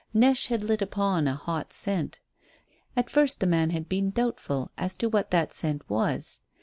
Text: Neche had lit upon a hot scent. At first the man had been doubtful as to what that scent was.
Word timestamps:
Neche 0.15 0.47
had 0.47 0.63
lit 0.63 0.81
upon 0.81 1.27
a 1.27 1.35
hot 1.35 1.71
scent. 1.71 2.17
At 2.95 3.07
first 3.07 3.39
the 3.39 3.45
man 3.45 3.69
had 3.69 3.87
been 3.87 4.09
doubtful 4.09 4.71
as 4.75 4.95
to 4.95 5.07
what 5.09 5.29
that 5.29 5.53
scent 5.53 5.87
was. 5.87 6.41